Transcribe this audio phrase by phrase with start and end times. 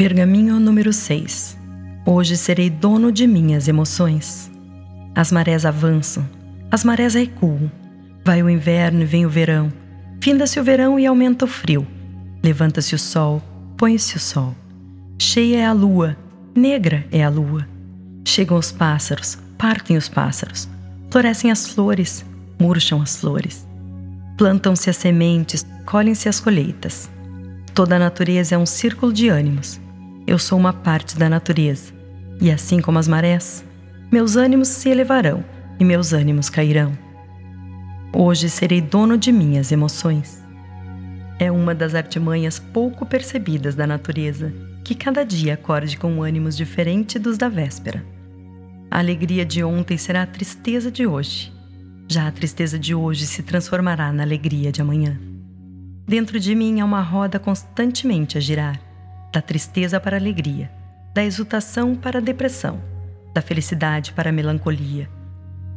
[0.00, 1.58] Pergaminho número 6.
[2.06, 4.50] Hoje serei dono de minhas emoções.
[5.14, 6.26] As marés avançam,
[6.70, 7.70] as marés recuam.
[8.24, 9.70] Vai o inverno e vem o verão.
[10.18, 11.86] Finda-se o verão e aumenta o frio.
[12.42, 13.42] Levanta-se o sol,
[13.76, 14.54] põe-se o sol.
[15.20, 16.16] Cheia é a lua,
[16.56, 17.68] negra é a lua.
[18.24, 20.66] Chegam os pássaros, partem os pássaros.
[21.10, 22.24] Florescem as flores,
[22.58, 23.68] murcham as flores.
[24.38, 27.10] Plantam-se as sementes, colhem-se as colheitas.
[27.74, 29.78] Toda a natureza é um círculo de ânimos
[30.26, 31.92] eu sou uma parte da natureza,
[32.40, 33.64] e assim como as marés,
[34.10, 35.44] meus ânimos se elevarão
[35.78, 36.96] e meus ânimos cairão.
[38.12, 40.44] Hoje serei dono de minhas emoções.
[41.38, 44.52] É uma das artimanhas pouco percebidas da natureza
[44.84, 48.04] que cada dia acorde com ânimos diferentes dos da véspera.
[48.90, 51.52] A alegria de ontem será a tristeza de hoje.
[52.08, 55.18] Já a tristeza de hoje se transformará na alegria de amanhã.
[56.06, 58.89] Dentro de mim há uma roda constantemente a girar
[59.32, 60.70] da tristeza para a alegria,
[61.14, 62.80] da exultação para a depressão,
[63.32, 65.08] da felicidade para a melancolia.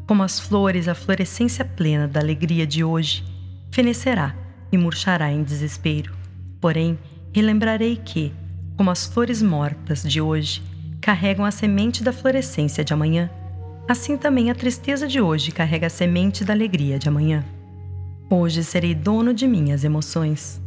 [0.08, 3.23] Como as flores, a florescência plena da alegria de hoje
[3.72, 4.36] fenecerá
[4.72, 6.14] e murchará em desespero.
[6.60, 6.98] Porém,
[7.34, 8.34] relembrarei que,
[8.76, 10.62] como as flores mortas de hoje
[11.00, 13.30] carregam a semente da florescência de amanhã,
[13.88, 17.44] assim também a tristeza de hoje carrega a semente da alegria de amanhã.
[18.30, 20.62] Hoje serei dono de minhas emoções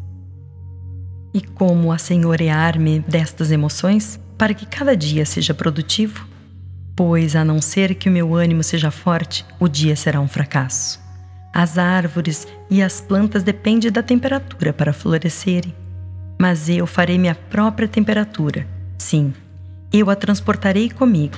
[1.37, 6.27] e como assenhorear-me destas emoções para que cada dia seja produtivo?
[6.97, 10.99] Pois, a não ser que o meu ânimo seja forte, o dia será um fracasso.
[11.53, 15.75] As árvores e as plantas dependem da temperatura para florescerem.
[16.41, 18.67] Mas eu farei minha própria temperatura.
[18.97, 19.35] Sim,
[19.93, 21.37] eu a transportarei comigo.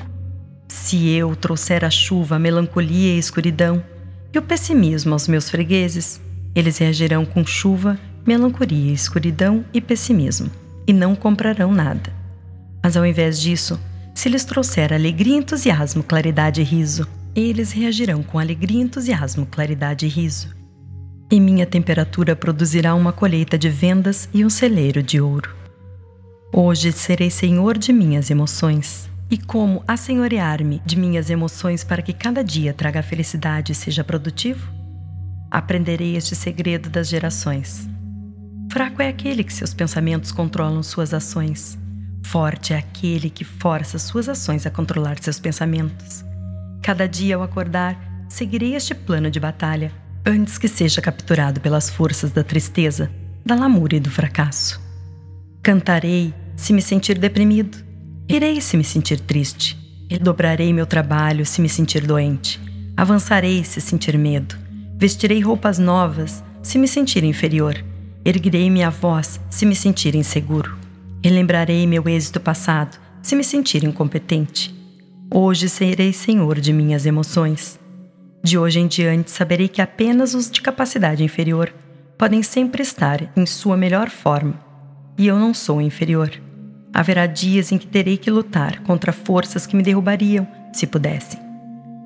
[0.68, 3.82] Se eu trouxer a chuva, a melancolia e a escuridão,
[4.32, 6.20] e o pessimismo aos meus fregueses,
[6.54, 10.50] eles reagirão com chuva melancolia, escuridão e pessimismo,
[10.86, 12.12] e não comprarão nada.
[12.82, 13.78] Mas ao invés disso,
[14.14, 20.08] se lhes trouxer alegria, entusiasmo, claridade e riso, eles reagirão com alegria, entusiasmo, claridade e
[20.08, 20.48] riso.
[21.30, 25.54] E minha temperatura produzirá uma colheita de vendas e um celeiro de ouro.
[26.52, 29.08] Hoje serei senhor de minhas emoções.
[29.30, 34.72] E como assenhorear-me de minhas emoções para que cada dia traga felicidade e seja produtivo?
[35.50, 37.86] Aprenderei este segredo das gerações.
[38.70, 41.78] Fraco é aquele que seus pensamentos controlam suas ações.
[42.26, 46.22] Forte é aquele que força suas ações a controlar seus pensamentos.
[46.82, 49.90] Cada dia ao acordar, seguirei este plano de batalha,
[50.24, 53.10] antes que seja capturado pelas forças da tristeza,
[53.44, 54.78] da lamúria e do fracasso.
[55.62, 57.78] Cantarei se me sentir deprimido.
[58.28, 59.78] Irei se me sentir triste.
[60.10, 62.60] Redobrarei meu trabalho se me sentir doente.
[62.94, 64.54] Avançarei se sentir medo.
[64.98, 67.82] Vestirei roupas novas se me sentir inferior.
[68.24, 70.76] Erguerei minha voz se me sentir inseguro.
[71.22, 74.74] Relembrarei meu êxito passado se me sentir incompetente.
[75.32, 77.78] Hoje serei senhor de minhas emoções.
[78.42, 81.72] De hoje em diante saberei que apenas os de capacidade inferior
[82.16, 84.58] podem sempre estar em sua melhor forma.
[85.16, 86.30] E eu não sou inferior.
[86.92, 91.40] Haverá dias em que terei que lutar contra forças que me derrubariam, se pudessem.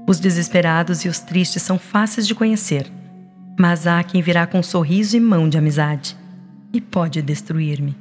[0.06, 2.90] Os desesperados e os tristes são fáceis de conhecer
[3.58, 6.16] mas há quem virá com sorriso e mão de amizade
[6.72, 7.96] e pode destruir-me.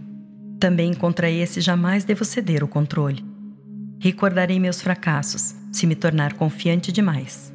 [0.60, 3.26] Também contra esse jamais devo ceder o controle.
[4.00, 7.54] Recordarei meus fracassos se me tornar confiante demais.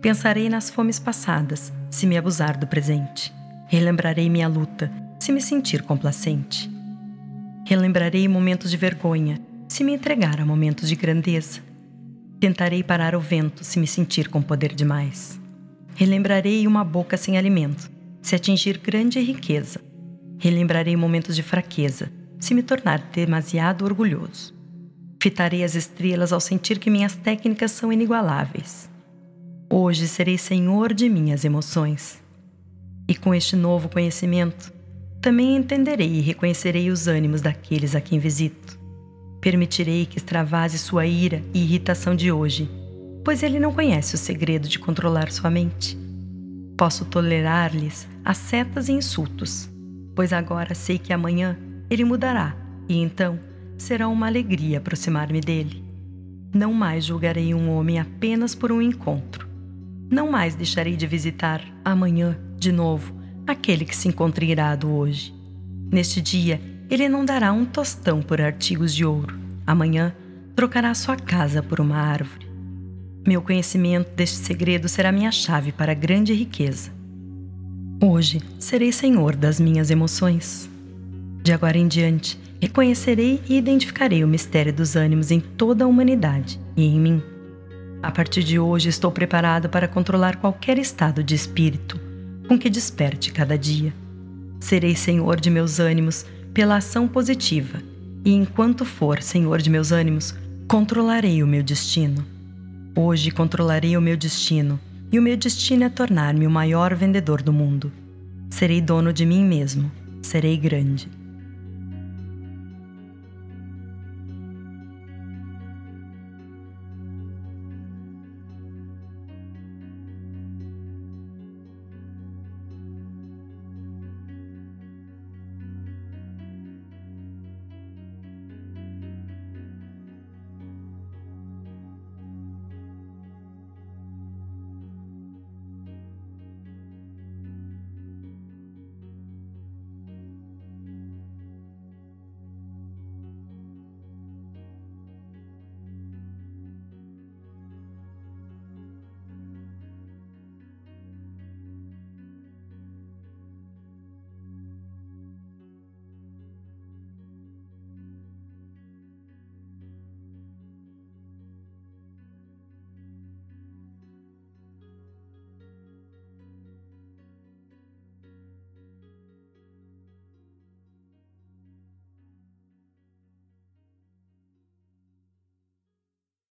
[0.00, 3.32] Pensarei nas fomes passadas se me abusar do presente.
[3.66, 6.70] Relembrarei minha luta se me sentir complacente.
[7.66, 11.60] Relembrarei momentos de vergonha se me entregar a momentos de grandeza.
[12.40, 15.38] Tentarei parar o vento se me sentir com poder demais.
[15.98, 17.90] Relembrarei uma boca sem alimento,
[18.22, 19.80] se atingir grande riqueza.
[20.38, 24.54] Relembrarei momentos de fraqueza, se me tornar demasiado orgulhoso.
[25.20, 28.88] Fitarei as estrelas ao sentir que minhas técnicas são inigualáveis.
[29.68, 32.22] Hoje serei senhor de minhas emoções.
[33.08, 34.72] E com este novo conhecimento,
[35.20, 38.78] também entenderei e reconhecerei os ânimos daqueles a quem visito.
[39.40, 42.70] Permitirei que extravase sua ira e irritação de hoje
[43.28, 45.98] pois ele não conhece o segredo de controlar sua mente.
[46.78, 49.68] Posso tolerar-lhes setas e insultos,
[50.16, 51.54] pois agora sei que amanhã
[51.90, 52.56] ele mudará
[52.88, 53.38] e então
[53.76, 55.84] será uma alegria aproximar-me dele.
[56.54, 59.46] Não mais julgarei um homem apenas por um encontro.
[60.10, 63.14] Não mais deixarei de visitar amanhã, de novo,
[63.46, 65.34] aquele que se encontra irado hoje.
[65.92, 69.38] Neste dia, ele não dará um tostão por artigos de ouro.
[69.66, 70.16] Amanhã,
[70.56, 72.47] trocará sua casa por uma árvore.
[73.28, 76.90] Meu conhecimento deste segredo será minha chave para a grande riqueza.
[78.02, 80.66] Hoje serei senhor das minhas emoções.
[81.42, 86.58] De agora em diante, reconhecerei e identificarei o mistério dos ânimos em toda a humanidade
[86.74, 87.22] e em mim.
[88.02, 92.00] A partir de hoje, estou preparado para controlar qualquer estado de espírito
[92.48, 93.92] com que desperte cada dia.
[94.58, 96.24] Serei senhor de meus ânimos
[96.54, 97.82] pela ação positiva,
[98.24, 100.34] e enquanto for senhor de meus ânimos,
[100.66, 102.37] controlarei o meu destino.
[102.96, 104.78] Hoje controlarei o meu destino,
[105.10, 107.92] e o meu destino é tornar-me o maior vendedor do mundo.
[108.50, 109.90] Serei dono de mim mesmo,
[110.22, 111.08] serei grande.